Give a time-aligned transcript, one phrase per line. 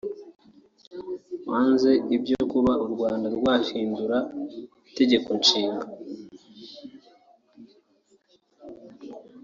[1.49, 4.17] wanze ibyo kuba u Rwanda rwahindura
[4.89, 5.87] Itegeko Nshinga